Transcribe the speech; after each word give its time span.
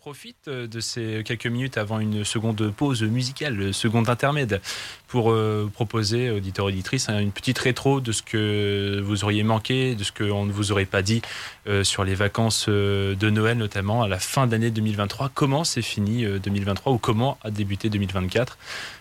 profite 0.00 0.48
euh, 0.48 0.66
de 0.66 0.80
ces 0.80 1.22
quelques 1.24 1.46
minutes 1.46 1.76
avant 1.76 2.00
une 2.00 2.24
seconde 2.24 2.72
pause 2.72 3.02
musicale, 3.02 3.74
seconde 3.74 4.08
intermède, 4.08 4.62
pour 5.08 5.30
euh, 5.30 5.70
proposer, 5.72 6.30
auditeurs 6.30 6.64
auditrices, 6.64 7.10
une 7.10 7.32
petite 7.32 7.58
rétro 7.58 8.00
de 8.00 8.10
ce 8.10 8.22
que 8.22 9.02
vous 9.04 9.24
auriez 9.24 9.42
manqué, 9.42 9.94
de 9.94 10.02
ce 10.02 10.10
qu'on 10.10 10.46
ne 10.46 10.52
vous 10.52 10.72
aurait 10.72 10.86
pas 10.86 11.02
dit 11.02 11.20
euh, 11.66 11.84
sur 11.84 12.02
les 12.04 12.14
vacances 12.14 12.68
de 12.68 13.30
Noël, 13.30 13.58
notamment 13.58 14.02
à 14.02 14.08
la 14.08 14.18
fin 14.18 14.46
d'année 14.46 14.70
2023. 14.70 15.30
Comment 15.34 15.64
s'est 15.64 15.82
fini 15.82 16.24
2023 16.24 16.92
ou 16.94 16.98
comment 16.98 17.38
a 17.42 17.50
débuté 17.50 17.90
2024 17.90 18.58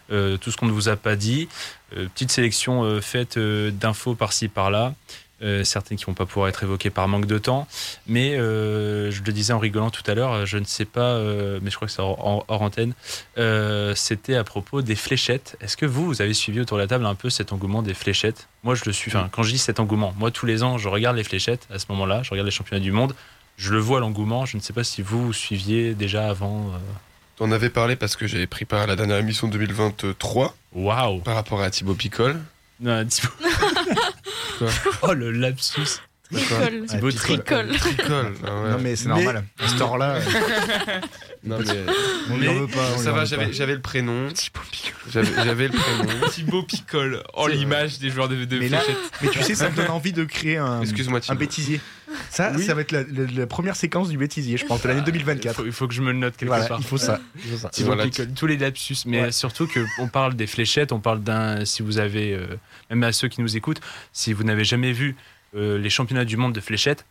Tout 0.09 0.51
ce 0.51 0.57
qu'on 0.57 0.65
ne 0.65 0.71
vous 0.71 0.89
a 0.89 0.97
pas 0.97 1.15
dit. 1.15 1.47
petite 1.91 2.31
sélection 2.31 2.99
faite 3.01 3.39
d'infos 3.39 4.15
par-ci 4.15 4.49
par-là. 4.49 4.93
Euh, 5.41 5.63
certaines 5.63 5.97
qui 5.97 6.03
vont 6.03 6.13
pas 6.13 6.25
pouvoir 6.25 6.49
être 6.49 6.63
évoquées 6.63 6.89
par 6.89 7.07
manque 7.07 7.25
de 7.25 7.37
temps. 7.37 7.65
Mais 8.07 8.35
euh, 8.35 9.09
je 9.09 9.23
le 9.23 9.31
disais 9.31 9.53
en 9.53 9.59
rigolant 9.59 9.89
tout 9.89 10.03
à 10.05 10.13
l'heure, 10.13 10.45
je 10.45 10.57
ne 10.57 10.65
sais 10.65 10.83
pas, 10.83 11.13
euh, 11.13 11.59
mais 11.61 11.69
je 11.69 11.77
crois 11.77 11.87
que 11.87 11.93
c'est 11.93 12.01
hors, 12.01 12.45
antenne, 12.49 12.93
c'était 13.95 14.35
à 14.35 14.43
propos 14.43 14.81
des 14.81 14.95
fléchettes. 14.95 15.57
Est-ce 15.61 15.77
que 15.77 15.85
vous, 15.85 16.05
vous 16.05 16.21
avez 16.21 16.33
suivi 16.33 16.59
autour 16.59 16.77
de 16.77 16.81
la 16.81 16.87
table 16.87 17.05
un 17.05 17.15
peu 17.15 17.29
cet 17.29 17.53
engouement 17.53 17.81
des 17.81 17.93
fléchettes? 17.93 18.49
Moi, 18.63 18.75
je 18.75 18.83
le 18.85 18.91
suis. 18.91 19.11
Enfin, 19.11 19.29
quand 19.31 19.43
je 19.43 19.51
dis 19.51 19.57
cet 19.57 19.79
engouement, 19.79 20.13
moi, 20.17 20.29
tous 20.29 20.45
les 20.45 20.61
ans, 20.61 20.77
je 20.77 20.89
regarde 20.89 21.15
les 21.15 21.23
fléchettes 21.23 21.67
à 21.73 21.79
ce 21.79 21.85
moment-là, 21.89 22.21
je 22.23 22.31
regarde 22.31 22.45
les 22.45 22.51
championnats 22.51 22.83
du 22.83 22.91
monde, 22.91 23.15
je 23.57 23.71
le 23.71 23.79
vois 23.79 24.01
l'engouement. 24.01 24.45
Je 24.45 24.57
ne 24.57 24.61
sais 24.61 24.73
pas 24.73 24.83
si 24.83 25.01
vous, 25.01 25.27
vous 25.27 25.33
suiviez 25.33 25.93
déjà 25.93 26.27
avant. 26.27 26.73
On 27.39 27.53
avait 27.53 27.69
parlé 27.69 27.95
parce 27.95 28.17
que 28.17 28.27
j'avais 28.27 28.47
pris 28.47 28.65
part 28.65 28.81
à 28.81 28.87
la 28.87 28.97
dernière 28.97 29.17
émission 29.17 29.47
2023. 29.47 30.53
Waouh 30.73 31.21
Par 31.21 31.35
rapport 31.35 31.61
à 31.61 31.69
Thibaut 31.69 31.95
Picole. 31.95 32.41
Non, 32.81 33.05
Thibaut. 33.05 33.31
oh 35.01 35.13
le 35.13 35.31
lapsus. 35.31 36.01
Tricole. 36.31 36.85
Thibaut 36.85 37.11
Tricole. 37.11 37.67
Tricole. 37.77 38.33
Ah 38.45 38.61
ouais. 38.61 38.69
Non 38.71 38.77
mais 38.81 38.95
c'est 38.95 39.09
normal. 39.09 39.43
À 39.57 39.67
ce 39.67 39.75
temps-là. 39.79 40.15
Euh, 40.15 41.01
non 41.43 41.57
mais 41.65 41.75
on 42.29 42.37
mais, 42.37 42.59
veut 42.59 42.67
pas. 42.67 42.97
ça 42.97 43.11
va, 43.11 43.25
j'avais 43.25 43.73
le 43.73 43.81
prénom. 43.81 44.29
Thibaut 44.31 44.59
Picole. 44.71 44.93
J'avais 45.11 45.67
le 45.67 45.73
prénom. 45.73 46.27
Thibaut 46.31 46.63
Picole. 46.63 47.23
Oh 47.33 47.47
l'image 47.47 47.97
des 47.99 48.09
joueurs 48.09 48.29
de, 48.29 48.45
de 48.45 48.59
mais, 48.59 48.69
là, 48.69 48.81
mais 49.21 49.29
tu 49.29 49.41
sais, 49.41 49.55
ça 49.55 49.69
me 49.69 49.75
donne 49.75 49.89
envie 49.89 50.13
de 50.13 50.23
créer 50.23 50.57
un, 50.57 50.81
un 50.81 51.35
bêtisier. 51.35 51.81
Ça, 52.29 52.57
ça 52.57 52.73
va 52.73 52.81
être 52.81 52.91
la, 52.91 53.47
première 53.47 53.75
séquence 53.75 54.09
du 54.09 54.17
bêtisier, 54.17 54.57
je 54.57 54.65
pense, 54.65 54.81
de 54.81 54.87
l'année 54.87 55.01
2024. 55.01 55.63
Il 55.65 55.71
faut, 55.71 55.87
que 55.87 55.93
je 55.93 56.01
me 56.01 56.11
le 56.11 56.17
note 56.17 56.37
quelque 56.37 56.49
part. 56.49 56.79
Il 56.79 56.85
faut 56.85 56.97
ça. 56.97 57.19
Thibaut 57.71 57.95
Picole, 57.95 58.33
tous 58.33 58.45
les 58.45 58.57
lapsus, 58.57 58.97
mais 59.05 59.31
surtout 59.31 59.67
qu'on 59.67 60.07
parle 60.07 60.35
des 60.35 60.47
fléchettes, 60.47 60.91
on 60.91 60.99
parle 60.99 61.21
d'un. 61.21 61.65
Si 61.65 61.81
vous 61.81 61.97
avez, 61.97 62.33
euh, 62.33 62.45
même 62.89 63.03
à 63.03 63.11
ceux 63.11 63.27
qui 63.27 63.41
nous 63.41 63.57
écoutent, 63.57 63.81
si 64.13 64.33
vous 64.33 64.43
n'avez 64.43 64.63
jamais 64.63 64.91
vu 64.91 65.15
les 65.53 65.89
championnats 65.89 66.25
du 66.25 66.37
monde 66.37 66.53
de 66.53 66.61
fléchettes, 66.61 67.05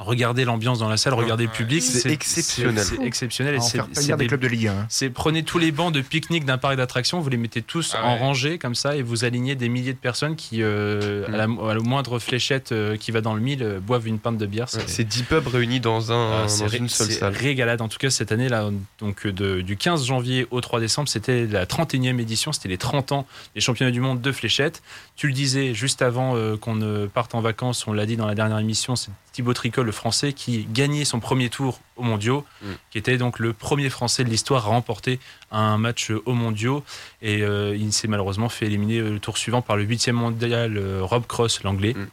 regardez 0.00 0.44
l'ambiance 0.44 0.78
dans 0.78 0.88
la 0.88 0.96
salle, 0.96 1.14
regardez 1.14 1.44
le 1.44 1.50
public, 1.50 1.82
c'est 1.82 2.10
exceptionnel. 2.10 2.84
C'est 2.84 3.02
exceptionnel. 3.02 3.58
C'est 3.60 4.16
des 4.16 4.26
clubs 4.26 4.40
de 4.40 4.48
Ligue 4.48 4.68
1. 4.68 4.72
Hein. 4.72 4.86
C'est 4.88 5.10
prenez 5.10 5.42
tous 5.42 5.58
les 5.58 5.72
bancs 5.72 5.92
de 5.92 6.00
pique-nique 6.00 6.44
d'un 6.44 6.58
parc 6.58 6.76
d'attractions, 6.76 7.20
vous 7.20 7.28
les 7.28 7.36
mettez 7.36 7.62
tous 7.62 7.94
ah 7.96 8.06
en 8.06 8.16
rangée 8.16 8.58
comme 8.58 8.74
ça 8.74 8.96
et 8.96 9.02
vous 9.02 9.24
alignez 9.24 9.54
des 9.54 9.68
milliers 9.68 9.92
de 9.92 9.98
personnes 9.98 10.36
qui, 10.36 10.62
euh, 10.62 11.26
à, 11.28 11.36
la, 11.36 11.46
moindre 11.46 12.18
fléchette 12.18 12.72
euh, 12.72 12.96
qui 12.96 13.10
va 13.10 13.20
dans 13.20 13.34
le 13.34 13.40
mille, 13.40 13.62
euh, 13.62 13.80
boivent 13.80 14.06
une 14.06 14.18
pinte 14.18 14.38
de 14.38 14.46
bière. 14.46 14.68
C'est 14.68 15.04
10 15.04 15.22
pubs 15.24 15.46
réunis 15.46 15.80
dans, 15.80 16.12
un, 16.12 16.46
ah, 16.46 16.76
une 16.76 16.88
seule 16.88 17.10
salle. 17.10 17.34
Régalade. 17.34 17.80
En 17.80 17.88
tout 17.88 17.98
cas, 17.98 18.10
cette 18.10 18.32
année 18.32 18.48
là, 18.48 18.70
donc 18.98 19.26
du 19.26 19.76
15 19.76 20.06
janvier 20.06 20.46
au 20.50 20.60
3 20.60 20.80
décembre, 20.80 21.08
c'était 21.08 21.46
la 21.46 21.66
31e 21.66 22.18
édition, 22.20 22.52
c'était 22.52 22.68
les 22.68 22.78
30 22.78 23.12
ans 23.12 23.26
des 23.54 23.60
championnats 23.60 23.92
du 23.92 24.00
monde 24.00 24.20
de 24.20 24.32
fléchettes. 24.32 24.82
Tu 25.16 25.26
le 25.26 25.32
disais 25.32 25.74
juste 25.74 26.02
avant 26.02 26.34
qu'on 26.58 26.74
ne 26.74 27.06
parte 27.06 27.34
en 27.34 27.40
vacances, 27.40 27.86
on 27.86 27.92
l'a 27.92 28.06
dit 28.06 28.16
dans 28.16 28.26
la 28.26 28.34
dernière 28.34 28.58
émission, 28.58 28.96
c'est 28.96 29.10
Thibaut 29.40 29.54
Tricol, 29.54 29.86
le 29.86 29.92
français, 29.92 30.34
qui 30.34 30.66
gagnait 30.70 31.06
son 31.06 31.18
premier 31.18 31.48
tour 31.48 31.80
aux 31.96 32.02
mondiaux, 32.02 32.44
mm. 32.60 32.66
qui 32.90 32.98
était 32.98 33.16
donc 33.16 33.38
le 33.38 33.54
premier 33.54 33.88
français 33.88 34.22
de 34.22 34.28
l'histoire 34.28 34.66
à 34.66 34.68
remporter 34.68 35.18
un 35.50 35.78
match 35.78 36.10
aux 36.10 36.34
mondiaux. 36.34 36.84
Et 37.22 37.40
euh, 37.40 37.74
il 37.74 37.90
s'est 37.94 38.06
malheureusement 38.06 38.50
fait 38.50 38.66
éliminer 38.66 38.98
euh, 38.98 39.12
le 39.12 39.18
tour 39.18 39.38
suivant 39.38 39.62
par 39.62 39.78
le 39.78 39.84
huitième 39.84 40.16
mondial 40.16 40.76
euh, 40.76 41.00
Rob 41.02 41.26
Cross, 41.26 41.62
l'anglais. 41.62 41.94
Mm. 41.94 42.08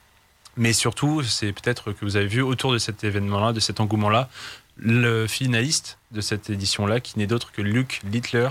Mais 0.56 0.72
surtout, 0.72 1.22
c'est 1.22 1.52
peut-être 1.52 1.92
que 1.92 2.06
vous 2.06 2.16
avez 2.16 2.28
vu 2.28 2.42
autour 2.42 2.72
de 2.72 2.78
cet 2.78 3.04
événement-là, 3.04 3.52
de 3.52 3.60
cet 3.60 3.82
engouement-là, 3.82 4.30
le 4.78 5.28
finaliste 5.28 5.98
de 6.12 6.22
cette 6.22 6.50
édition-là, 6.50 7.02
qui 7.02 7.20
n'est 7.20 7.28
d'autre 7.28 7.52
que 7.52 7.62
Luke 7.62 8.00
Littler, 8.10 8.48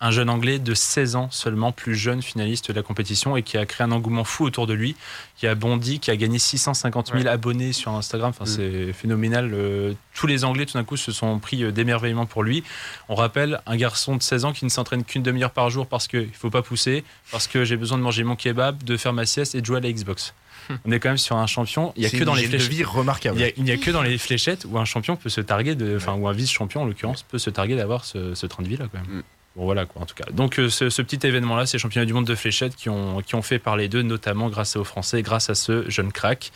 un 0.00 0.10
jeune 0.10 0.30
Anglais 0.30 0.58
de 0.58 0.74
16 0.74 1.16
ans 1.16 1.28
seulement, 1.30 1.72
plus 1.72 1.94
jeune 1.94 2.22
finaliste 2.22 2.68
de 2.68 2.72
la 2.72 2.82
compétition 2.82 3.36
et 3.36 3.42
qui 3.42 3.56
a 3.56 3.66
créé 3.66 3.84
un 3.84 3.90
engouement 3.90 4.24
fou 4.24 4.44
autour 4.44 4.66
de 4.66 4.74
lui, 4.74 4.96
qui 5.36 5.46
a 5.46 5.54
bondi, 5.54 5.98
qui 5.98 6.10
a 6.10 6.16
gagné 6.16 6.38
650 6.38 7.12
000 7.14 7.26
abonnés 7.26 7.72
sur 7.72 7.92
Instagram. 7.92 8.30
Enfin, 8.30 8.44
mm. 8.44 8.46
c'est 8.46 8.92
phénoménal. 8.92 9.50
Euh, 9.52 9.92
tous 10.14 10.26
les 10.26 10.44
Anglais, 10.44 10.66
tout 10.66 10.78
d'un 10.78 10.84
coup, 10.84 10.96
se 10.96 11.10
sont 11.10 11.38
pris 11.38 11.64
euh, 11.64 11.72
d'émerveillement 11.72 12.26
pour 12.26 12.42
lui. 12.42 12.62
On 13.08 13.14
rappelle 13.14 13.60
un 13.66 13.76
garçon 13.76 14.16
de 14.16 14.22
16 14.22 14.44
ans 14.44 14.52
qui 14.52 14.64
ne 14.64 14.70
s'entraîne 14.70 15.04
qu'une 15.04 15.22
demi-heure 15.22 15.50
par 15.50 15.70
jour 15.70 15.86
parce 15.86 16.06
qu'il 16.06 16.20
ne 16.20 16.32
faut 16.32 16.50
pas 16.50 16.62
pousser, 16.62 17.04
parce 17.32 17.46
que 17.46 17.64
j'ai 17.64 17.76
besoin 17.76 17.98
de 17.98 18.02
manger 18.02 18.24
mon 18.24 18.36
kebab, 18.36 18.82
de 18.84 18.96
faire 18.96 19.12
ma 19.12 19.26
sieste 19.26 19.54
et 19.54 19.60
de 19.60 19.66
jouer 19.66 19.78
à 19.78 19.80
la 19.80 19.92
Xbox. 19.92 20.34
On 20.84 20.92
est 20.92 21.00
quand 21.00 21.08
même 21.08 21.18
sur 21.18 21.36
un 21.36 21.46
champion. 21.46 21.92
Il 21.96 22.00
n'y 22.00 22.06
a 22.06 22.10
que 22.10 22.24
dans 22.24 22.34
les 22.34 22.46
fléchettes. 22.46 22.86
remarquable. 22.86 23.40
Il 23.56 23.64
n'y 23.64 23.70
a, 23.70 23.76
que 23.76 23.90
dans 23.90 24.02
les 24.02 24.18
fléchettes 24.18 24.66
où 24.68 24.78
un 24.78 24.84
champion 24.84 25.16
peut 25.16 25.28
se 25.28 25.40
targuer 25.40 25.74
de, 25.74 25.96
enfin, 25.96 26.14
ou 26.14 26.28
un 26.28 26.32
vice-champion 26.32 26.82
en 26.82 26.84
l'occurrence 26.84 27.22
peut 27.22 27.38
se 27.38 27.50
targuer 27.50 27.76
d'avoir 27.76 28.04
ce, 28.04 28.46
train 28.46 28.62
de 28.62 28.68
vie 28.68 28.76
là 28.76 28.86
quand 28.92 29.00
même. 29.00 29.18
Mm. 29.18 29.22
Bon 29.58 29.64
voilà 29.64 29.86
quoi 29.86 30.02
en 30.02 30.06
tout 30.06 30.14
cas. 30.14 30.26
Donc 30.30 30.60
euh, 30.60 30.70
ce, 30.70 31.02
petit 31.02 31.26
événement-là, 31.26 31.66
ces 31.66 31.78
championnats 31.78 32.06
du 32.06 32.12
monde 32.12 32.26
de 32.26 32.36
fléchettes 32.36 32.76
qui 32.76 32.88
ont, 32.88 33.22
qui 33.22 33.34
ont 33.34 33.42
fait 33.42 33.58
parler 33.58 33.88
d'eux, 33.88 34.02
notamment 34.02 34.50
grâce 34.50 34.76
aux 34.76 34.84
Français, 34.84 35.20
grâce 35.22 35.50
à 35.50 35.56
ce 35.56 35.90
jeune 35.90 36.12
crack. 36.12 36.52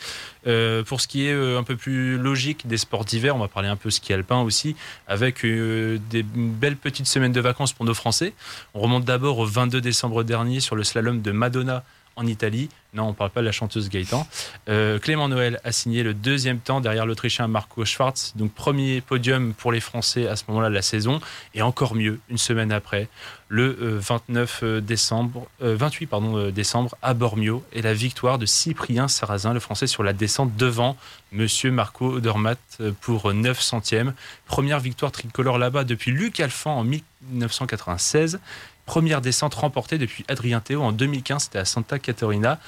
Euh, 0.46 0.84
pour 0.84 1.00
ce 1.00 1.08
qui 1.08 1.26
est 1.26 1.32
euh, 1.32 1.58
un 1.58 1.64
peu 1.64 1.74
plus 1.74 2.16
logique 2.16 2.68
des 2.68 2.76
sports 2.76 3.04
d'hiver, 3.04 3.34
on 3.34 3.40
va 3.40 3.48
parler 3.48 3.68
un 3.68 3.74
peu 3.74 3.90
ski 3.90 4.12
alpin 4.12 4.42
aussi, 4.42 4.76
avec 5.08 5.44
des 5.44 6.22
belles 6.22 6.76
petites 6.76 7.08
semaines 7.08 7.32
de 7.32 7.40
vacances 7.40 7.72
pour 7.72 7.84
nos 7.84 7.94
Français. 7.94 8.34
On 8.72 8.80
remonte 8.80 9.04
d'abord 9.04 9.38
au 9.38 9.46
22 9.46 9.80
décembre 9.80 10.22
dernier 10.22 10.60
sur 10.60 10.76
le 10.76 10.84
slalom 10.84 11.22
de 11.22 11.32
Madonna 11.32 11.82
en 12.16 12.26
Italie. 12.26 12.68
Non, 12.94 13.04
on 13.04 13.08
ne 13.08 13.14
parle 13.14 13.30
pas 13.30 13.40
de 13.40 13.46
la 13.46 13.52
chanteuse 13.52 13.88
Gaëtan. 13.88 14.26
Euh, 14.68 14.98
Clément 14.98 15.28
Noël 15.28 15.60
a 15.64 15.72
signé 15.72 16.02
le 16.02 16.12
deuxième 16.12 16.58
temps 16.58 16.82
derrière 16.82 17.06
l'Autrichien 17.06 17.48
Marco 17.48 17.86
Schwartz. 17.86 18.34
Donc 18.36 18.52
premier 18.52 19.00
podium 19.00 19.54
pour 19.54 19.72
les 19.72 19.80
Français 19.80 20.28
à 20.28 20.36
ce 20.36 20.44
moment-là 20.48 20.68
de 20.68 20.74
la 20.74 20.82
saison. 20.82 21.20
Et 21.54 21.62
encore 21.62 21.94
mieux, 21.94 22.20
une 22.28 22.36
semaine 22.36 22.70
après, 22.70 23.08
le 23.48 23.98
29 23.98 24.60
euh, 24.62 24.80
décembre, 24.82 25.48
28 25.60 26.04
euh, 26.04 26.08
pardon, 26.08 26.50
décembre 26.50 26.94
à 27.00 27.14
Bormio. 27.14 27.64
Et 27.72 27.80
la 27.80 27.94
victoire 27.94 28.38
de 28.38 28.44
Cyprien 28.44 29.08
Sarrazin, 29.08 29.54
le 29.54 29.60
Français, 29.60 29.86
sur 29.86 30.02
la 30.02 30.12
descente 30.12 30.54
devant 30.56 30.98
Monsieur 31.32 31.70
Marco 31.70 32.16
Odermatt 32.16 32.58
pour 33.00 33.32
9 33.32 33.58
centièmes. 33.58 34.12
Première 34.44 34.80
victoire 34.80 35.12
tricolore 35.12 35.56
là-bas 35.56 35.84
depuis 35.84 36.10
Luc 36.10 36.40
Alphand 36.40 36.80
en 36.80 36.84
1996 36.84 38.38
première 38.86 39.20
descente 39.20 39.54
remportée 39.54 39.98
depuis 39.98 40.24
Adrien 40.28 40.60
Théo 40.60 40.82
en 40.82 40.92
2015, 40.92 41.44
c'était 41.44 41.58
à 41.58 41.64
Santa 41.64 41.98
Caterina. 41.98 42.58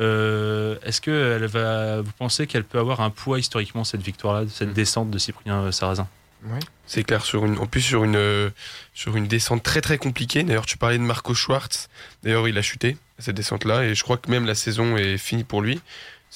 Euh, 0.00 0.76
est-ce 0.84 1.00
que 1.00 1.36
elle 1.36 1.46
va, 1.46 2.00
vous 2.00 2.12
pensez 2.18 2.46
qu'elle 2.46 2.64
peut 2.64 2.78
avoir 2.78 3.00
un 3.00 3.10
poids 3.10 3.38
historiquement 3.38 3.84
cette 3.84 4.02
victoire-là, 4.02 4.48
cette 4.48 4.70
mm. 4.70 4.74
descente 4.74 5.10
de 5.10 5.18
Cyprien 5.18 5.70
Sarrazin? 5.70 6.08
Oui, 6.46 6.58
c'est 6.86 7.04
clair. 7.04 7.24
Sur 7.24 7.46
une, 7.46 7.58
en 7.58 7.66
plus 7.66 7.80
sur 7.80 8.04
une 8.04 8.50
sur 8.92 9.16
une 9.16 9.26
descente 9.26 9.62
très 9.62 9.80
très 9.80 9.96
compliquée. 9.96 10.42
D'ailleurs, 10.42 10.66
tu 10.66 10.76
parlais 10.76 10.98
de 10.98 11.02
Marco 11.02 11.32
Schwartz. 11.32 11.88
D'ailleurs, 12.22 12.48
il 12.48 12.58
a 12.58 12.62
chuté 12.62 12.98
cette 13.18 13.36
descente-là 13.36 13.84
et 13.84 13.94
je 13.94 14.02
crois 14.02 14.18
que 14.18 14.30
même 14.30 14.44
la 14.44 14.54
saison 14.54 14.96
est 14.96 15.16
finie 15.16 15.44
pour 15.44 15.62
lui 15.62 15.80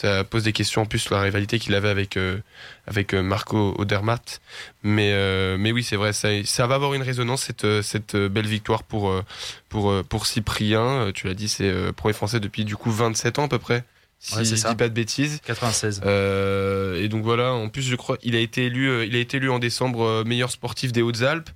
ça 0.00 0.22
pose 0.22 0.44
des 0.44 0.52
questions 0.52 0.82
en 0.82 0.86
plus 0.86 1.00
sur 1.00 1.16
la 1.16 1.22
rivalité 1.22 1.58
qu'il 1.58 1.74
avait 1.74 1.88
avec 1.88 2.16
euh, 2.16 2.38
avec 2.86 3.14
euh, 3.14 3.22
Marco 3.22 3.74
Odermatt. 3.78 4.40
Mais 4.84 5.10
euh, 5.12 5.56
mais 5.58 5.72
oui 5.72 5.82
c'est 5.82 5.96
vrai 5.96 6.12
ça 6.12 6.28
ça 6.44 6.68
va 6.68 6.76
avoir 6.76 6.94
une 6.94 7.02
résonance 7.02 7.42
cette 7.42 7.82
cette 7.82 8.14
belle 8.14 8.46
victoire 8.46 8.84
pour 8.84 9.12
pour 9.68 9.92
pour 10.04 10.26
Cyprien. 10.26 11.10
Tu 11.14 11.26
l'as 11.26 11.34
dit 11.34 11.48
c'est 11.48 11.92
premier 11.94 12.12
français 12.12 12.38
depuis 12.38 12.64
du 12.64 12.76
coup 12.76 12.92
27 12.92 13.40
ans 13.40 13.46
à 13.46 13.48
peu 13.48 13.58
près 13.58 13.82
si 14.20 14.44
je 14.44 14.54
dis 14.54 14.76
pas 14.76 14.88
de 14.88 14.94
bêtises. 14.94 15.40
96 15.44 16.02
et 16.04 17.08
donc 17.08 17.24
voilà 17.24 17.52
en 17.52 17.68
plus 17.68 17.82
je 17.82 17.96
crois 17.96 18.18
il 18.22 18.36
a 18.36 18.40
été 18.40 18.66
élu 18.66 19.04
il 19.04 19.16
a 19.16 19.18
été 19.18 19.38
élu 19.38 19.50
en 19.50 19.58
décembre 19.58 20.22
meilleur 20.24 20.52
sportif 20.52 20.92
des 20.92 21.02
Hautes-Alpes 21.02 21.50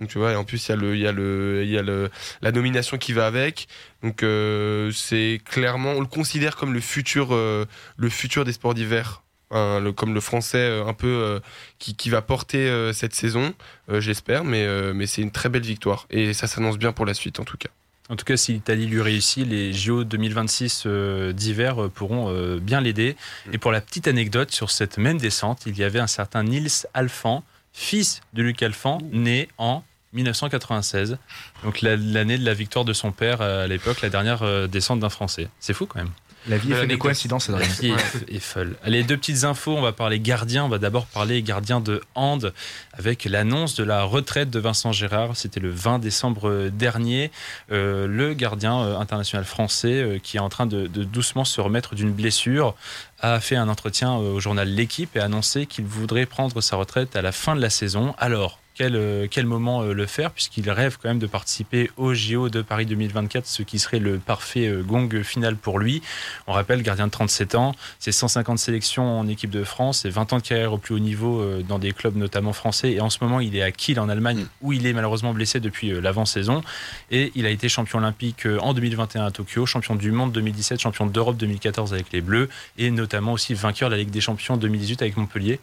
donc 0.00 0.10
tu 0.10 0.18
vois, 0.18 0.32
et 0.32 0.36
en 0.36 0.44
plus 0.44 0.68
il 0.68 0.70
y 0.70 0.72
a 0.72 0.76
le, 0.76 0.94
il 0.94 1.00
y 1.00 1.06
a 1.06 1.12
le, 1.12 1.62
il 1.64 1.70
y 1.70 1.78
a 1.78 1.82
le, 1.82 2.10
la 2.42 2.52
nomination 2.52 2.98
qui 2.98 3.12
va 3.12 3.26
avec. 3.26 3.66
Donc 4.02 4.22
euh, 4.22 4.90
c'est 4.92 5.40
clairement, 5.44 5.92
on 5.92 6.00
le 6.00 6.06
considère 6.06 6.56
comme 6.56 6.74
le 6.74 6.80
futur, 6.80 7.34
euh, 7.34 7.64
le 7.96 8.08
futur 8.08 8.44
des 8.44 8.52
sports 8.52 8.74
d'hiver. 8.74 9.22
Hein, 9.52 9.92
comme 9.94 10.12
le 10.12 10.20
français 10.20 10.58
euh, 10.58 10.86
un 10.86 10.92
peu 10.92 11.40
qui, 11.78 11.94
qui, 11.94 12.10
va 12.10 12.20
porter 12.20 12.90
cette 12.92 13.14
saison, 13.14 13.54
j'espère, 13.88 14.44
mais, 14.44 14.66
mais 14.92 15.06
c'est 15.06 15.22
une 15.22 15.30
très 15.30 15.48
belle 15.48 15.62
victoire 15.62 16.06
et 16.10 16.34
ça 16.34 16.48
s'annonce 16.48 16.78
bien 16.78 16.92
pour 16.92 17.06
la 17.06 17.14
suite 17.14 17.38
en 17.38 17.44
tout 17.44 17.56
cas. 17.56 17.68
En 18.08 18.16
tout 18.16 18.24
cas, 18.24 18.36
si 18.36 18.52
l'Italie 18.52 18.86
lui 18.86 19.00
réussit, 19.00 19.46
les 19.46 19.72
JO 19.72 20.04
2026 20.04 20.86
d'hiver 21.32 21.88
pourront 21.94 22.56
bien 22.58 22.80
l'aider. 22.80 23.16
Et 23.52 23.58
pour 23.58 23.70
la 23.72 23.80
petite 23.80 24.08
anecdote, 24.08 24.50
sur 24.52 24.70
cette 24.70 24.98
même 24.98 25.18
descente, 25.18 25.62
il 25.66 25.76
y 25.78 25.84
avait 25.84 26.00
un 26.00 26.06
certain 26.08 26.42
Nils 26.42 26.86
Alphand, 26.92 27.44
fils 27.76 28.22
de 28.32 28.42
Luc 28.42 28.62
Alphand, 28.62 28.98
né 29.12 29.48
en 29.58 29.84
1996, 30.14 31.18
donc 31.62 31.82
l'année 31.82 32.38
de 32.38 32.44
la 32.44 32.54
victoire 32.54 32.86
de 32.86 32.94
son 32.94 33.12
père 33.12 33.42
euh, 33.42 33.64
à 33.64 33.66
l'époque, 33.66 34.00
la 34.00 34.08
dernière 34.08 34.42
euh, 34.42 34.66
descente 34.66 34.98
d'un 34.98 35.10
Français. 35.10 35.48
C'est 35.60 35.74
fou 35.74 35.84
quand 35.84 35.98
même. 35.98 36.10
La 36.48 36.58
vie 36.58 36.72
est 36.72 36.74
faite 36.76 36.90
de 36.90 36.96
coïncidences, 36.96 37.48
La 37.48 37.58
vie 37.58 37.92
est, 38.28 38.38
folle. 38.38 38.76
Allez, 38.84 39.02
deux 39.02 39.16
petites 39.16 39.44
infos. 39.44 39.76
On 39.76 39.80
va 39.82 39.92
parler 39.92 40.20
gardien. 40.20 40.64
On 40.64 40.68
va 40.68 40.78
d'abord 40.78 41.06
parler 41.06 41.42
gardien 41.42 41.80
de 41.80 42.00
hand 42.14 42.52
avec 42.92 43.24
l'annonce 43.24 43.74
de 43.74 43.84
la 43.84 44.04
retraite 44.04 44.50
de 44.50 44.58
Vincent 44.58 44.92
Gérard. 44.92 45.36
C'était 45.36 45.60
le 45.60 45.70
20 45.70 45.98
décembre 45.98 46.68
dernier. 46.68 47.30
Euh, 47.72 48.06
le 48.06 48.34
gardien 48.34 48.80
euh, 48.80 48.98
international 48.98 49.44
français 49.44 50.02
euh, 50.02 50.18
qui 50.18 50.36
est 50.36 50.40
en 50.40 50.48
train 50.48 50.66
de, 50.66 50.86
de 50.86 51.04
doucement 51.04 51.44
se 51.44 51.60
remettre 51.60 51.94
d'une 51.94 52.12
blessure 52.12 52.74
a 53.20 53.40
fait 53.40 53.56
un 53.56 53.68
entretien 53.68 54.14
au 54.14 54.40
journal 54.40 54.68
L'équipe 54.68 55.16
et 55.16 55.20
a 55.20 55.24
annoncé 55.24 55.66
qu'il 55.66 55.84
voudrait 55.84 56.26
prendre 56.26 56.60
sa 56.60 56.76
retraite 56.76 57.16
à 57.16 57.22
la 57.22 57.32
fin 57.32 57.56
de 57.56 57.60
la 57.60 57.70
saison. 57.70 58.14
Alors, 58.18 58.58
quel, 58.76 58.94
euh, 58.94 59.26
quel 59.30 59.46
moment 59.46 59.82
euh, 59.82 59.94
le 59.94 60.06
faire, 60.06 60.30
puisqu'il 60.30 60.70
rêve 60.70 60.98
quand 61.02 61.08
même 61.08 61.18
de 61.18 61.26
participer 61.26 61.90
au 61.96 62.14
JO 62.14 62.48
de 62.50 62.62
Paris 62.62 62.86
2024, 62.86 63.46
ce 63.46 63.62
qui 63.62 63.78
serait 63.78 63.98
le 63.98 64.18
parfait 64.18 64.68
euh, 64.68 64.82
gong 64.82 65.22
final 65.22 65.56
pour 65.56 65.78
lui. 65.78 66.02
On 66.46 66.52
rappelle, 66.52 66.82
gardien 66.82 67.06
de 67.06 67.12
37 67.12 67.54
ans, 67.54 67.74
c'est 67.98 68.12
150 68.12 68.58
sélections 68.58 69.18
en 69.18 69.26
équipe 69.28 69.50
de 69.50 69.64
France, 69.64 70.04
et 70.04 70.10
20 70.10 70.34
ans 70.34 70.36
de 70.38 70.42
carrière 70.42 70.74
au 70.74 70.78
plus 70.78 70.94
haut 70.94 70.98
niveau 70.98 71.44
dans 71.66 71.78
des 71.78 71.92
clubs 71.92 72.16
notamment 72.16 72.52
français. 72.52 72.92
Et 72.92 73.00
en 73.00 73.10
ce 73.10 73.18
moment, 73.22 73.40
il 73.40 73.56
est 73.56 73.62
à 73.62 73.70
Kiel 73.72 73.98
en 73.98 74.08
Allemagne, 74.08 74.40
mm. 74.40 74.48
où 74.60 74.72
il 74.72 74.86
est 74.86 74.92
malheureusement 74.92 75.32
blessé 75.32 75.58
depuis 75.60 75.90
l'avant-saison. 76.00 76.62
Et 77.10 77.32
il 77.34 77.46
a 77.46 77.50
été 77.50 77.68
champion 77.68 77.98
olympique 77.98 78.46
en 78.60 78.74
2021 78.74 79.24
à 79.24 79.30
Tokyo, 79.30 79.64
champion 79.66 79.94
du 79.94 80.10
monde 80.10 80.32
2017, 80.32 80.80
champion 80.80 81.06
d'Europe 81.06 81.36
2014 81.36 81.94
avec 81.94 82.12
les 82.12 82.20
Bleus, 82.20 82.48
et 82.78 82.90
notamment 82.90 83.32
aussi 83.32 83.54
vainqueur 83.54 83.88
de 83.88 83.94
la 83.94 84.00
Ligue 84.00 84.10
des 84.10 84.20
Champions 84.20 84.56
2018 84.56 85.02
avec 85.02 85.16
Montpellier. 85.16 85.60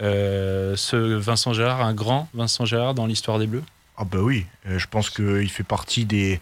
Euh, 0.00 0.74
ce 0.76 0.96
Vincent 0.96 1.52
Gérard, 1.52 1.82
un 1.82 1.94
grand 1.94 2.28
Vincent 2.34 2.64
Gérard 2.64 2.94
dans 2.94 3.06
l'histoire 3.06 3.38
des 3.38 3.46
Bleus? 3.46 3.62
Ah 3.96 4.04
bah 4.04 4.18
oui, 4.20 4.46
euh, 4.66 4.78
je 4.78 4.86
pense 4.86 5.10
qu'il 5.10 5.48
fait 5.50 5.62
partie 5.62 6.04
des, 6.04 6.40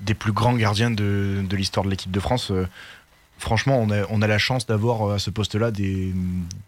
des 0.00 0.14
plus 0.14 0.32
grands 0.32 0.54
gardiens 0.54 0.90
de, 0.90 1.44
de 1.48 1.56
l'histoire 1.56 1.84
de 1.84 1.90
l'équipe 1.90 2.10
de 2.10 2.20
France. 2.20 2.50
Euh, 2.50 2.66
franchement, 3.38 3.78
on 3.78 3.90
a, 3.90 4.06
on 4.10 4.22
a 4.22 4.26
la 4.26 4.38
chance 4.38 4.66
d'avoir 4.66 5.10
à 5.10 5.18
ce 5.18 5.30
poste-là 5.30 5.70
des, 5.70 6.14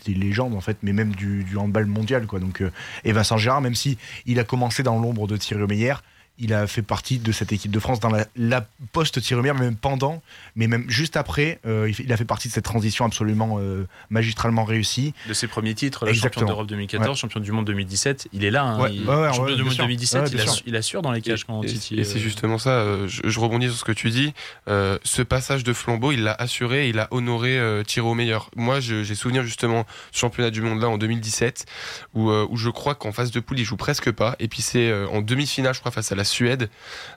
des, 0.05 0.15
légendes, 0.15 0.55
en 0.55 0.61
fait, 0.61 0.79
mais 0.83 0.93
même 0.93 1.15
du, 1.15 1.45
du 1.45 1.57
handball 1.57 1.87
mondial. 1.87 2.27
Quoi. 2.27 2.41
Donc, 2.41 2.63
et 3.05 3.13
Vincent 3.13 3.39
Gérard, 3.39 3.61
même 3.61 3.75
si 3.75 3.97
il 4.27 4.39
a 4.39 4.45
commencé 4.45 4.83
dans 4.83 4.99
l'ombre 4.99 5.27
de 5.27 5.37
Thierry 5.37 5.67
Meyer, 5.67 5.95
il 6.39 6.55
a 6.55 6.67
fait 6.67 6.83
partie 6.83 7.19
de 7.19 7.33
cette 7.33 7.53
équipe 7.53 7.71
de 7.71 7.81
France 7.81 8.01
dans 8.01 8.11
la, 8.37 8.67
post-Thierry 8.93 9.43
même 9.43 9.77
pendant, 9.77 10.23
mais 10.55 10.69
même 10.69 10.85
juste 10.89 11.17
après, 11.17 11.59
euh, 11.67 11.93
il 11.99 12.13
a 12.13 12.17
fait 12.17 12.25
partie 12.25 12.49
de 12.49 12.53
cette 12.53 12.65
transition 12.65 13.05
absolument 13.05 13.59
euh, 13.59 13.87
magistralement 14.11 14.65
réussie. 14.65 15.15
De 15.27 15.35
ses 15.35 15.49
premiers 15.49 15.75
titres, 15.75 16.07
la 16.07 16.13
champion 16.13 16.47
d'Europe 16.47 16.67
2014, 16.69 17.19
champion 17.19 17.41
du 17.41 17.53
monde 17.53 17.67
2017, 17.67 18.29
il 18.33 18.45
est 18.45 18.51
là. 18.51 18.65
Hein, 18.65 19.33
champion 19.33 19.57
du 19.57 19.65
monde 19.65 19.77
2017, 19.77 20.35
il, 20.67 20.77
assure 20.77 21.03
dans 21.03 21.13
les 21.13 21.21
cages 21.21 21.45
quand 21.45 21.61
Titi. 21.65 21.99
Et, 21.99 22.05
c'est 22.05 22.19
euh, 22.19 22.23
justement 22.23 22.59
ça, 22.59 22.85
je, 23.07 23.41
rebondis 23.41 23.67
sur 23.67 23.77
ce 23.77 23.85
que 23.85 23.93
tu 23.93 24.11
dis. 24.11 24.33
ce 24.67 25.23
passage 25.23 25.65
de 25.65 25.73
flambeau, 25.73 26.13
il 26.13 26.23
l'a 26.23 26.35
assuré, 26.35 26.89
il 26.89 26.99
a 26.99 27.09
honoré 27.11 27.61
Thierry 27.87 28.09
au 28.09 28.15
meilleur. 28.15 28.51
Moi, 28.55 28.81
j'ai 28.81 29.15
souvenir 29.15 29.43
justement 29.43 29.83
du 30.13 30.19
championnat 30.19 30.51
du 30.51 30.63
monde 30.63 30.81
là 30.81 30.89
en 30.89 30.99
2017, 30.99 31.67
où, 32.15 32.31
où 32.31 32.57
je 32.57 32.71
crois 32.71 32.95
qu'en 32.95 33.13
phase 33.13 33.33
de 33.33 33.41
poule, 33.41 33.59
il 33.59 33.65
joue 33.65 33.77
presque 33.77 34.13
pas. 34.13 34.37
Et 34.39 34.49
puis 34.49 34.63
c'est 34.63 34.93
en 35.07 35.21
demi-finale, 35.21 35.75
je 35.75 35.81
crois, 35.81 35.91
face 35.91 36.13
à 36.13 36.15
la 36.15 36.25
Suède, 36.29 36.71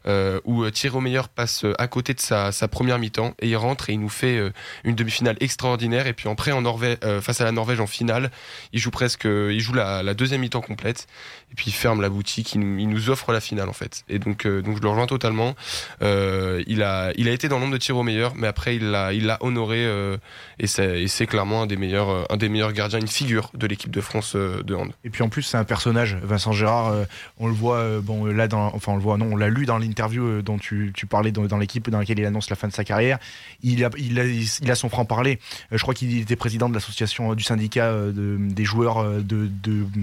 euh, 0.08 0.40
où 0.46 0.64
euh, 0.64 0.72
Thierry 0.72 1.00
Meyer 1.00 1.22
passe 1.36 1.64
euh, 1.64 1.76
à 1.78 1.88
côté 1.88 2.16
de 2.16 2.20
sa, 2.20 2.52
première 2.68 2.98
mi-temps 2.98 3.36
et 3.40 3.50
il 3.50 3.56
rentre 3.56 3.90
et 3.90 3.94
il 3.94 4.00
nous 4.00 4.10
fait 4.10 4.40
une 4.84 4.96
demi-finale 4.96 5.36
extraordinaire. 5.40 6.08
Et 6.08 6.14
puis 6.14 6.30
après, 6.30 6.52
en 6.52 6.62
Norvège, 6.62 6.98
face 7.22 7.42
à 7.42 7.44
la 7.44 7.52
Norvège 7.52 7.80
en 7.80 7.88
finale, 7.88 8.32
il 8.72 8.80
joue 8.80 8.92
presque, 8.92 9.26
il 9.26 9.60
joue 9.60 9.74
la, 9.74 10.14
deuxième 10.14 10.42
mi-temps 10.42 10.62
complète 10.62 11.08
et 11.52 11.56
puis 11.56 11.66
il 11.68 11.74
ferme 11.74 12.02
la 12.02 12.10
boutique. 12.10 12.54
Il 12.56 12.62
nous, 12.62 13.10
offre 13.10 13.34
la 13.34 13.42
finale 13.42 13.68
en 13.68 13.74
fait. 13.74 14.04
Et 14.10 14.20
donc, 14.20 14.48
donc 14.48 14.78
je 14.78 14.82
le 14.82 14.90
rejoins 14.90 15.08
totalement. 15.08 15.56
il 16.02 16.84
a, 16.84 17.12
il 17.16 17.28
a 17.28 17.32
été 17.32 17.50
dans 17.50 17.60
l'ombre 17.60 17.74
de 17.74 17.78
Thierry 17.78 18.04
Meyer, 18.04 18.30
mais 18.36 18.48
après 18.48 18.76
il 18.76 18.92
l'a, 18.92 19.14
il 19.14 19.26
l'a 19.26 19.38
honoré 19.42 19.86
et 20.60 20.68
c'est, 20.68 21.28
clairement 21.28 21.64
un 21.64 21.68
des 21.68 21.78
meilleurs, 21.78 22.32
un 22.32 22.38
des 22.38 22.50
meilleurs 22.50 22.74
gardiens, 22.74 23.00
une 23.00 23.08
figure 23.08 23.52
de 23.54 23.68
l'équipe 23.68 23.92
de 23.92 24.02
France 24.02 24.36
de 24.36 24.76
hand. 24.76 24.92
Et 25.04 25.10
puis 25.10 25.24
en 25.24 25.30
plus, 25.30 25.44
c'est 25.44 25.58
un 25.58 25.66
personnage, 25.66 26.18
Vincent 26.24 26.54
Gérard. 26.54 26.94
on 27.40 27.48
le 27.48 27.54
voit, 27.54 28.00
bon 28.02 28.26
là 28.26 28.48
dans, 28.48 28.74
enfin 28.74 28.94
le 29.02 29.24
on 29.32 29.36
l'a 29.36 29.50
lu 29.50 29.66
dans 29.66 29.78
l'interview 29.78 30.26
euh, 30.26 30.42
dont 30.42 30.58
tu, 30.58 30.94
parlais 31.10 31.32
dans, 31.32 31.58
l'équipe 31.58 31.90
dans 31.90 32.00
laquelle 32.00 32.20
il 32.20 32.26
annonce 32.26 32.50
la 32.50 32.56
fin 32.56 32.68
de 32.68 32.74
sa 32.74 32.84
carrière. 32.84 33.20
Il 33.64 33.84
a, 33.84 33.90
il 33.98 34.72
a, 34.72 34.76
son 34.76 34.90
franc-parler. 34.90 35.40
Euh, 35.72 35.78
je 35.78 35.82
crois 35.82 35.94
qu'il 35.94 36.18
était 36.18 36.36
président 36.36 36.70
de 36.70 36.74
l'association 36.74 37.32
euh, 37.32 37.36
du 37.36 37.44
syndicat 37.44 37.94
des 38.12 38.66
joueurs 38.66 39.22
de, 39.22 39.50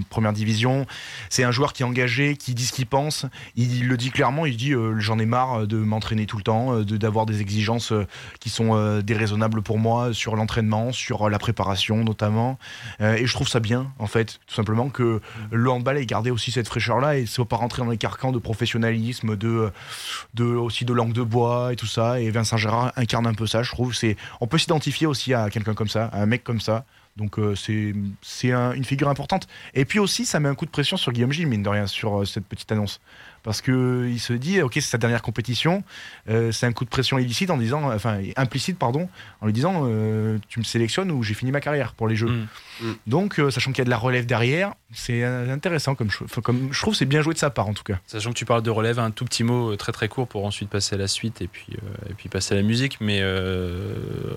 première 0.09 0.33
division. 0.33 0.85
C'est 1.29 1.43
un 1.43 1.51
joueur 1.51 1.73
qui 1.73 1.83
est 1.83 1.85
engagé, 1.85 2.35
qui 2.35 2.53
dit 2.53 2.65
ce 2.65 2.73
qu'il 2.73 2.85
pense. 2.85 3.25
Il, 3.55 3.87
le 3.87 3.97
dit 3.97 4.11
clairement, 4.11 4.45
il 4.45 4.57
dit 4.57 4.73
j'en 4.97 5.19
ai 5.19 5.25
marre 5.25 5.67
de 5.67 5.77
m'entraîner 5.77 6.25
tout 6.25 6.37
le 6.37 6.43
temps, 6.43 6.81
d'avoir 6.81 7.25
des 7.25 7.41
exigences 7.41 7.93
qui 8.39 8.49
sont 8.49 8.99
déraisonnables 9.01 9.61
pour 9.61 9.79
moi 9.79 10.13
sur 10.13 10.35
l'entraînement, 10.35 10.91
sur 10.91 11.29
la 11.29 11.39
préparation 11.39 12.03
notamment. 12.03 12.57
et 12.99 13.25
je 13.25 13.33
trouve 13.33 13.47
ça 13.47 13.59
bien, 13.59 13.91
en 13.99 14.07
fait, 14.07 14.39
tout 14.47 14.55
simplement 14.55 14.89
que 14.89 15.21
le 15.51 15.71
handball 15.71 15.97
ait 15.97 16.05
gardé 16.05 16.31
aussi 16.31 16.51
cette 16.51 16.67
fraîcheur-là 16.67 17.17
et 17.17 17.21
ne 17.21 17.27
soit 17.27 17.47
pas 17.47 17.57
rentrer 17.57 17.81
dans 17.81 17.89
les 17.89 17.97
carcans 17.97 18.31
de 18.31 18.39
de 18.81 20.43
aussi 20.43 20.85
de 20.85 20.93
langue 20.93 21.13
de 21.13 21.23
bois 21.23 21.73
et 21.73 21.75
tout 21.75 21.85
ça. 21.85 22.19
Et 22.19 22.29
Vincent 22.31 22.57
Gérard 22.57 22.93
incarne 22.95 23.27
un 23.27 23.33
peu 23.33 23.47
ça, 23.47 23.63
je 23.63 23.71
trouve. 23.71 23.93
C'est, 23.93 24.17
on 24.41 24.47
peut 24.47 24.57
s'identifier 24.57 25.07
aussi 25.07 25.33
à 25.33 25.49
quelqu'un 25.49 25.73
comme 25.73 25.87
ça, 25.87 26.05
à 26.05 26.21
un 26.21 26.25
mec 26.25 26.43
comme 26.43 26.61
ça. 26.61 26.85
Donc 27.17 27.37
euh, 27.37 27.55
c'est 27.55 27.93
c'est 28.21 28.51
une 28.51 28.85
figure 28.85 29.09
importante. 29.09 29.47
Et 29.73 29.85
puis 29.85 29.99
aussi, 29.99 30.25
ça 30.25 30.39
met 30.39 30.49
un 30.49 30.55
coup 30.55 30.65
de 30.65 30.71
pression 30.71 30.97
sur 30.97 31.11
Guillaume 31.11 31.31
Gilles, 31.31 31.47
mine 31.47 31.63
de 31.63 31.69
rien, 31.69 31.85
sur 31.85 32.21
euh, 32.21 32.25
cette 32.25 32.45
petite 32.45 32.71
annonce 32.71 33.01
parce 33.43 33.61
que 33.61 34.07
il 34.09 34.19
se 34.19 34.33
dit 34.33 34.61
ok 34.61 34.73
c'est 34.75 34.81
sa 34.81 34.97
dernière 34.97 35.21
compétition 35.21 35.83
euh, 36.29 36.51
c'est 36.51 36.65
un 36.65 36.73
coup 36.73 36.85
de 36.85 36.89
pression 36.89 37.17
illicite 37.17 37.49
en 37.49 37.57
disant 37.57 37.91
enfin 37.91 38.19
implicite 38.35 38.77
pardon 38.77 39.09
en 39.41 39.45
lui 39.45 39.53
disant 39.53 39.83
euh, 39.85 40.37
tu 40.49 40.59
me 40.59 40.63
sélectionnes 40.63 41.11
ou 41.11 41.23
j'ai 41.23 41.33
fini 41.33 41.51
ma 41.51 41.61
carrière 41.61 41.93
pour 41.93 42.07
les 42.07 42.15
jeux 42.15 42.29
mm. 42.29 42.47
Mm. 42.81 42.93
donc 43.07 43.39
euh, 43.39 43.51
sachant 43.51 43.71
qu'il 43.71 43.79
y 43.79 43.81
a 43.81 43.85
de 43.85 43.89
la 43.89 43.97
relève 43.97 44.25
derrière 44.25 44.73
c'est 44.93 45.23
intéressant 45.23 45.95
comme 45.95 46.09
je, 46.09 46.39
comme 46.41 46.69
je 46.71 46.81
trouve 46.81 46.95
c'est 46.95 47.05
bien 47.05 47.21
joué 47.21 47.33
de 47.33 47.39
sa 47.39 47.49
part 47.49 47.67
en 47.67 47.73
tout 47.73 47.83
cas 47.83 47.99
sachant 48.07 48.31
que 48.31 48.37
tu 48.37 48.45
parles 48.45 48.63
de 48.63 48.71
relève 48.71 48.99
un 48.99 49.11
tout 49.11 49.25
petit 49.25 49.43
mot 49.43 49.75
très 49.75 49.91
très 49.91 50.07
court 50.07 50.27
pour 50.27 50.45
ensuite 50.45 50.69
passer 50.69 50.95
à 50.95 50.97
la 50.97 51.07
suite 51.07 51.41
et 51.41 51.47
puis 51.47 51.67
et 52.09 52.13
puis 52.13 52.29
passer 52.29 52.55
à 52.55 52.57
la 52.57 52.63
musique 52.63 52.97
mais 52.99 53.21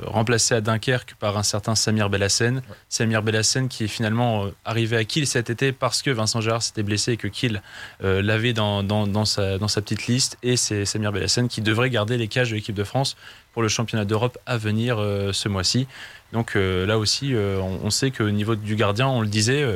remplacé 0.07 0.55
à 0.55 0.61
Dunkerque 0.61 1.15
par 1.19 1.39
un 1.39 1.43
certain 1.43 1.75
Samir 1.75 2.11
Bellassen 2.11 2.63
Samir 2.89 3.23
Bellassen 3.23 3.69
qui 3.69 3.85
est 3.85 3.89
finalement 3.89 4.47
arrivé 4.65 4.97
à 4.97 5.05
Kiel 5.05 5.27
cet 5.27 5.49
été 5.49 5.73
parce 5.73 6.03
que 6.03 6.11
Vincent 6.11 6.41
Gérard 6.41 6.63
s'était 6.63 6.83
blessé 6.83 7.13
et 7.13 7.17
que 7.17 7.29
Kiel 7.29 7.63
l'avait 8.01 8.53
dans 8.53 8.83
dans, 8.83 8.83
dans 9.07 9.25
sa 9.25 9.59
petite 9.83 10.07
liste 10.07 10.39
et 10.43 10.57
c'est 10.57 10.85
Samir 10.85 11.13
Bellassen 11.13 11.49
qui 11.49 11.61
devrait 11.61 11.91
garder 11.91 12.17
les 12.17 12.29
cages 12.29 12.51
de 12.51 12.57
l'équipe 12.57 12.75
de 12.75 12.85
France 12.85 13.17
pour 13.53 13.63
le 13.63 13.69
championnat 13.69 14.05
d'Europe 14.05 14.39
à 14.47 14.57
venir 14.57 14.99
euh, 14.99 15.33
ce 15.33 15.49
mois-ci. 15.49 15.87
Donc 16.33 16.57
euh, 16.57 16.87
là 16.87 16.99
aussi, 16.99 17.35
euh, 17.35 17.61
on, 17.61 17.91
sait 17.91 18.11
qu'au 18.11 18.31
niveau 18.31 18.55
du 18.57 18.77
gardien, 18.77 19.09
on 19.09 19.21
le 19.21 19.27
disait, 19.27 19.67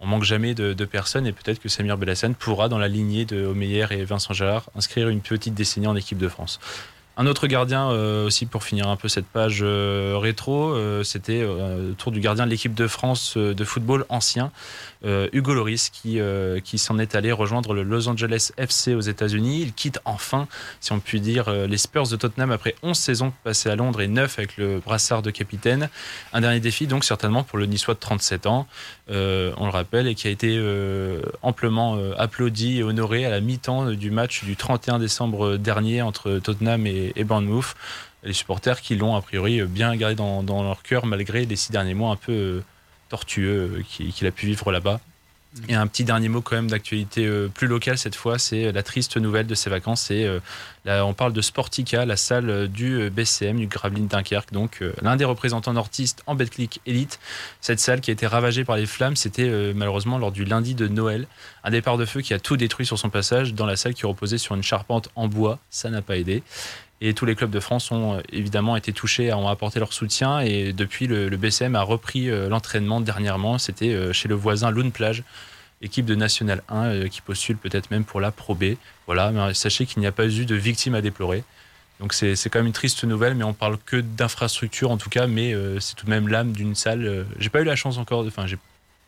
on 0.00 0.06
manque 0.06 0.24
jamais 0.24 0.54
de, 0.54 0.84
personnes 0.84 1.26
et 1.26 1.32
peut-être 1.32 1.60
que 1.60 1.68
Samir 1.68 1.98
Bellassen 1.98 2.34
pourra, 2.34 2.68
dans 2.68 2.78
la 2.78 2.88
lignée 2.88 3.24
de 3.24 3.44
Omeyer 3.46 3.86
et 3.90 4.04
Vincent 4.04 4.32
Gérard, 4.34 4.70
inscrire 4.74 5.08
une 5.08 5.20
petite 5.20 5.54
décennie 5.54 5.86
en 5.86 5.96
équipe 5.96 6.18
de 6.18 6.28
France. 6.28 6.60
Un 7.16 7.26
autre 7.26 7.46
gardien 7.46 7.88
aussi 7.88 8.46
pour 8.46 8.64
finir 8.64 8.88
un 8.88 8.96
peu 8.96 9.08
cette 9.08 9.26
page 9.26 9.62
rétro, 9.62 10.74
c'était 11.04 11.42
le 11.42 11.94
tour 11.96 12.10
du 12.10 12.20
gardien 12.20 12.46
de 12.46 12.50
l'équipe 12.50 12.74
de 12.74 12.86
France 12.86 13.36
de 13.36 13.64
football 13.64 14.06
ancien, 14.08 14.50
euh, 15.04 15.28
Hugo 15.32 15.52
Loris 15.52 15.90
qui, 15.90 16.20
euh, 16.20 16.60
qui 16.60 16.78
s'en 16.78 16.98
est 16.98 17.16
allé 17.16 17.32
rejoindre 17.32 17.74
le 17.74 17.82
Los 17.82 18.08
Angeles 18.08 18.52
FC 18.56 18.94
aux 18.94 19.00
États-Unis. 19.00 19.62
Il 19.62 19.72
quitte 19.72 19.98
enfin, 20.04 20.46
si 20.80 20.92
on 20.92 21.00
peut 21.00 21.18
dire, 21.18 21.48
euh, 21.48 21.66
les 21.66 21.76
Spurs 21.76 22.08
de 22.08 22.16
Tottenham 22.16 22.52
après 22.52 22.76
11 22.82 22.96
saisons 22.96 23.32
passées 23.42 23.68
à 23.68 23.74
Londres 23.74 24.00
et 24.00 24.06
9 24.06 24.38
avec 24.38 24.56
le 24.56 24.78
brassard 24.78 25.22
de 25.22 25.30
capitaine. 25.30 25.88
Un 26.32 26.40
dernier 26.40 26.60
défi, 26.60 26.86
donc, 26.86 27.04
certainement 27.04 27.42
pour 27.42 27.58
le 27.58 27.66
Niçois 27.66 27.94
de 27.94 27.98
37 27.98 28.46
ans, 28.46 28.66
on 29.08 29.64
le 29.66 29.70
rappelle, 29.70 30.06
et 30.06 30.14
qui 30.14 30.26
a 30.26 30.30
été 30.30 30.58
amplement 31.42 31.98
applaudi 32.16 32.78
et 32.78 32.82
honoré 32.82 33.26
à 33.26 33.30
la 33.30 33.40
mi-temps 33.40 33.90
du 33.90 34.10
match 34.10 34.44
du 34.44 34.56
31 34.56 34.98
décembre 34.98 35.56
dernier 35.56 36.00
entre 36.00 36.38
Tottenham 36.38 36.86
et, 36.86 37.01
et 37.16 37.24
Bournemouth 37.24 37.74
les 38.24 38.32
supporters 38.32 38.80
qui 38.80 38.94
l'ont 38.94 39.16
a 39.16 39.20
priori 39.20 39.62
bien 39.62 39.96
gardé 39.96 40.14
dans, 40.14 40.44
dans, 40.44 40.62
leur 40.62 40.84
cœur 40.84 41.06
malgré 41.06 41.44
les 41.44 41.56
six 41.56 41.72
derniers 41.72 41.94
mois 41.94 42.12
un 42.12 42.16
peu 42.16 42.62
tortueux 43.12 43.70
euh, 43.78 43.82
qu'il 44.10 44.26
a 44.26 44.30
pu 44.30 44.46
vivre 44.46 44.72
là-bas. 44.72 44.98
Mm. 45.54 45.58
Et 45.68 45.74
un 45.74 45.86
petit 45.86 46.04
dernier 46.04 46.30
mot 46.30 46.40
quand 46.40 46.56
même 46.56 46.70
d'actualité 46.70 47.26
euh, 47.26 47.48
plus 47.48 47.66
locale 47.66 47.98
cette 47.98 48.14
fois, 48.14 48.38
c'est 48.38 48.72
la 48.72 48.82
triste 48.82 49.18
nouvelle 49.18 49.46
de 49.46 49.54
ces 49.54 49.68
vacances. 49.68 50.08
Euh, 50.10 50.40
on 50.86 51.12
parle 51.12 51.34
de 51.34 51.42
Sportica, 51.42 52.06
la 52.06 52.16
salle 52.16 52.68
du 52.68 53.10
BCM, 53.10 53.58
du 53.58 53.66
Gravelines 53.66 54.08
Dunkerque, 54.08 54.52
donc 54.52 54.82
l'un 55.00 55.14
des 55.14 55.24
représentants 55.24 55.74
nordistes 55.74 56.24
en 56.26 56.34
Betclic 56.34 56.80
Elite. 56.86 57.20
Cette 57.60 57.78
salle 57.78 58.00
qui 58.00 58.10
a 58.10 58.14
été 58.14 58.26
ravagée 58.26 58.64
par 58.64 58.76
les 58.76 58.86
flammes, 58.86 59.14
c'était 59.14 59.72
malheureusement 59.74 60.18
lors 60.18 60.32
du 60.32 60.44
lundi 60.44 60.74
de 60.74 60.88
Noël. 60.88 61.28
Un 61.62 61.70
départ 61.70 61.98
de 61.98 62.04
feu 62.04 62.20
qui 62.20 62.34
a 62.34 62.40
tout 62.40 62.56
détruit 62.56 62.84
sur 62.84 62.98
son 62.98 63.10
passage 63.10 63.54
dans 63.54 63.66
la 63.66 63.76
salle 63.76 63.94
qui 63.94 64.06
reposait 64.06 64.38
sur 64.38 64.56
une 64.56 64.64
charpente 64.64 65.08
en 65.14 65.28
bois. 65.28 65.60
Ça 65.70 65.88
n'a 65.88 66.02
pas 66.02 66.16
aidé. 66.16 66.42
Et 67.04 67.14
tous 67.14 67.26
les 67.26 67.34
clubs 67.34 67.50
de 67.50 67.58
France 67.58 67.90
ont 67.90 68.14
euh, 68.14 68.20
évidemment 68.30 68.76
été 68.76 68.92
touchés, 68.92 69.32
ont 69.32 69.48
apporté 69.48 69.80
leur 69.80 69.92
soutien. 69.92 70.38
Et 70.38 70.72
depuis, 70.72 71.08
le, 71.08 71.28
BCM 71.36 71.74
a 71.74 71.82
repris 71.82 72.30
euh, 72.30 72.48
l'entraînement 72.48 73.00
dernièrement. 73.00 73.58
C'était 73.58 73.92
euh, 73.92 74.12
chez 74.12 74.28
le 74.28 74.36
voisin 74.36 74.70
Lune 74.70 74.92
Plage, 74.92 75.24
équipe 75.82 76.06
de 76.06 76.14
National 76.14 76.62
1 76.68 77.08
qui 77.08 77.20
postule 77.20 77.56
peut-être 77.56 77.90
même 77.90 78.04
pour 78.04 78.20
la 78.20 78.30
Pro 78.30 78.54
B. 78.54 78.76
Voilà, 79.06 79.32
mais 79.32 79.52
sachez 79.52 79.84
qu'il 79.84 79.98
n'y 79.98 80.06
a 80.06 80.12
pas 80.12 80.28
eu 80.28 80.46
de 80.46 80.54
victimes 80.54 80.94
à 80.94 81.00
déplorer. 81.00 81.42
Donc 81.98 82.14
c'est 82.14 82.36
quand 82.48 82.60
même 82.60 82.66
une 82.66 82.72
triste 82.72 83.02
nouvelle, 83.02 83.34
mais 83.34 83.44
on 83.44 83.52
parle 83.52 83.78
que 83.84 83.96
d'infrastructure 83.96 84.92
en 84.92 84.96
tout 84.96 85.10
cas, 85.10 85.26
mais 85.26 85.54
c'est 85.78 85.94
tout 85.94 86.06
de 86.06 86.10
même 86.10 86.26
l'âme 86.26 86.52
d'une 86.52 86.74
salle. 86.74 87.26
J'ai 87.38 87.48
pas 87.48 87.60
eu 87.60 87.64
la 87.64 87.76
chance 87.76 87.98
encore, 87.98 88.24
enfin 88.26 88.46
j'ai 88.46 88.58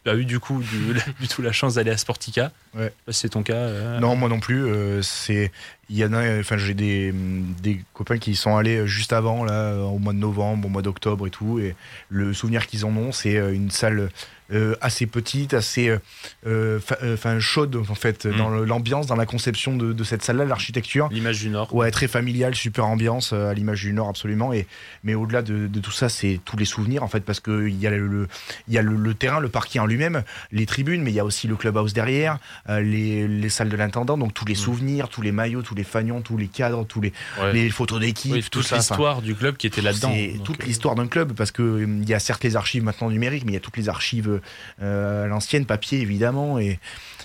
pas 0.04 0.16
eu 0.16 0.24
du 0.24 0.38
coup 0.40 0.62
du, 1.20 1.28
tout 1.28 1.42
la 1.42 1.52
chance 1.52 1.74
d'aller 1.74 1.90
à 1.90 1.96
Sportica. 1.96 2.52
Ouais. 2.74 2.92
C'est 3.08 3.30
ton 3.30 3.42
cas 3.42 3.98
Non, 4.00 4.16
moi 4.16 4.28
non 4.28 4.40
plus. 4.40 4.66
c'est 5.02 5.50
il 5.90 5.98
y 5.98 6.04
en 6.04 6.14
a, 6.14 6.40
enfin 6.40 6.56
j'ai 6.56 6.72
des, 6.72 7.12
des, 7.12 7.80
copains 7.92 8.16
qui 8.16 8.30
y 8.30 8.36
sont 8.36 8.56
allés 8.56 8.86
juste 8.86 9.12
avant 9.12 9.44
là, 9.44 9.76
au 9.76 9.98
mois 9.98 10.14
de 10.14 10.18
novembre, 10.18 10.66
au 10.66 10.70
mois 10.70 10.80
d'octobre 10.80 11.26
et 11.26 11.30
tout, 11.30 11.58
et 11.58 11.76
le 12.08 12.32
souvenir 12.32 12.66
qu'ils 12.66 12.86
en 12.86 12.96
ont, 12.96 13.12
c'est 13.12 13.34
une 13.34 13.70
salle 13.70 14.08
euh, 14.52 14.74
assez 14.82 15.06
petite, 15.06 15.54
assez 15.54 15.88
euh, 15.88 15.98
euh, 16.46 16.78
enfin 17.14 17.40
chaude 17.40 17.76
en 17.76 17.94
fait 17.94 18.26
mm. 18.26 18.36
dans 18.36 18.50
l'ambiance, 18.50 19.06
dans 19.06 19.16
la 19.16 19.24
conception 19.24 19.74
de, 19.74 20.04
cette 20.04 20.22
salle-là, 20.22 20.44
l'architecture. 20.44 21.08
L'image 21.10 21.40
du 21.40 21.48
Nord. 21.48 21.74
Ouais, 21.74 21.90
très 21.90 22.08
familiale, 22.08 22.54
super 22.54 22.84
ambiance 22.84 23.32
à 23.32 23.54
l'image 23.54 23.80
du 23.80 23.94
Nord 23.94 24.10
absolument. 24.10 24.52
Et 24.52 24.66
mais 25.02 25.14
au-delà 25.14 25.40
de, 25.40 25.66
tout 25.80 25.90
ça, 25.90 26.10
c'est 26.10 26.40
tous 26.44 26.58
les 26.58 26.66
souvenirs 26.66 27.02
en 27.02 27.08
fait 27.08 27.20
parce 27.20 27.40
que 27.40 27.68
il 27.68 27.80
y 27.80 27.86
a 27.86 27.90
le 27.90 28.28
il 28.68 28.74
y 28.74 28.78
a 28.78 28.82
le, 28.82 29.14
terrain, 29.14 29.40
le 29.40 29.48
parking 29.48 29.80
en 29.80 29.86
lui-même, 29.86 30.24
les 30.52 30.66
tribunes, 30.66 31.02
mais 31.02 31.10
il 31.10 31.14
y 31.14 31.20
a 31.20 31.24
aussi 31.24 31.48
le 31.48 31.56
clubhouse 31.56 31.94
derrière, 31.94 32.38
les, 32.68 33.26
les, 33.26 33.48
salles 33.48 33.70
de 33.70 33.76
l'intendant, 33.76 34.18
donc 34.18 34.34
tous 34.34 34.44
les 34.44 34.52
mm. 34.52 34.56
souvenirs, 34.56 35.08
tous 35.08 35.22
les 35.22 35.32
maillots, 35.32 35.62
tous 35.62 35.74
les 35.74 35.84
fagnons, 35.84 36.20
tous 36.20 36.36
les 36.36 36.48
cadres, 36.48 36.84
tous 36.84 37.00
les, 37.00 37.14
les 37.54 37.70
photos 37.70 37.98
d'équipe, 37.98 38.50
toute 38.50 38.70
l'histoire 38.70 39.22
du 39.22 39.34
club 39.34 39.56
qui 39.56 39.66
était 39.66 39.80
là-dedans. 39.80 40.12
Toute 40.44 40.64
l'histoire 40.64 40.96
d'un 40.96 41.06
club 41.06 41.32
parce 41.32 41.50
que 41.50 41.82
il 41.82 42.06
y 42.06 42.12
a 42.12 42.18
certes 42.18 42.44
les 42.44 42.56
archives 42.56 42.84
maintenant 42.84 43.08
numériques, 43.08 43.46
mais 43.46 43.52
il 43.52 43.54
y 43.54 43.58
a 43.58 43.60
toutes 43.60 43.78
les 43.78 43.88
archives 43.88 44.33
euh, 44.82 45.26
l'ancienne, 45.26 45.66
papier 45.66 46.00
évidemment. 46.00 46.58
Et, 46.58 46.78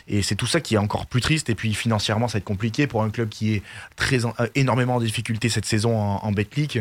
et 0.08 0.22
c'est 0.22 0.36
tout 0.36 0.48
ça 0.48 0.62
qui 0.62 0.76
est 0.76 0.78
encore 0.78 1.06
plus 1.06 1.22
triste. 1.22 1.50
Et 1.50 1.56
puis 1.56 1.74
financièrement, 1.74 2.28
ça 2.28 2.34
va 2.34 2.38
être 2.40 2.46
compliqué 2.46 2.88
pour 2.88 3.04
un 3.04 3.10
club 3.10 3.30
qui 3.30 3.54
est 3.54 3.64
très, 3.96 4.26
euh, 4.26 4.30
énormément 4.56 4.96
en 4.96 5.00
difficulté 5.00 5.50
cette 5.50 5.66
saison 5.66 5.98
en, 5.98 6.24
en 6.24 6.32
Betclic. 6.32 6.80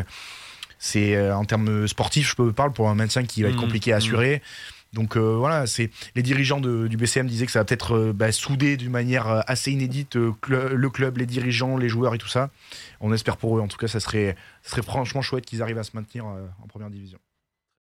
C'est 0.79 1.17
euh, 1.17 1.37
en 1.37 1.45
termes 1.45 1.89
sportifs, 1.89 2.31
je 2.31 2.37
peux 2.37 2.53
parler 2.53 2.73
pour 2.73 2.89
un 2.89 2.95
maintien 2.95 3.25
qui 3.25 3.43
va 3.43 3.49
être 3.49 3.57
mmh, 3.57 3.61
compliqué 3.61 3.93
à 3.93 3.97
mmh. 3.97 3.99
assurer. 3.99 4.43
Donc 4.95 5.19
voilà, 5.19 5.67
c'est 5.67 5.91
les 6.15 6.23
dirigeants 6.23 6.61
du 6.61 6.97
BCM 6.97 7.27
disaient 7.27 7.45
que 7.45 7.53
ça 7.53 7.59
va 7.59 7.67
peut-être 7.67 8.11
bah, 8.13 8.33
souder 8.33 8.79
d'une 8.79 8.91
manière 8.91 9.45
assez 9.47 9.71
inédite 9.71 10.17
le 10.17 10.89
club, 10.89 11.19
les 11.19 11.27
dirigeants, 11.27 11.77
les 11.77 11.91
joueurs 11.91 12.15
et 12.15 12.19
tout 12.19 12.27
ça. 12.27 12.49
On 13.03 13.13
espère 13.13 13.37
pour 13.37 13.59
eux. 13.59 13.61
En 13.61 13.69
tout 13.69 13.77
cas, 13.77 13.87
ça 13.87 14.01
serait, 14.01 14.35
ça 14.63 14.71
serait 14.71 14.83
franchement 14.83 15.21
chouette 15.21 15.45
qu'ils 15.45 15.61
arrivent 15.61 15.77
à 15.77 15.85
se 15.85 15.91
maintenir 15.93 16.25
en 16.25 16.67
première 16.69 16.89
division. 16.89 17.19